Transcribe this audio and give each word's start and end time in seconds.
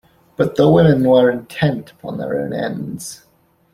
But 0.35 0.55
the 0.55 0.67
women 0.67 1.03
were 1.03 1.29
intent 1.29 1.91
upon 1.91 2.17
their 2.17 2.35
own 2.41 2.53
ends. 2.53 3.23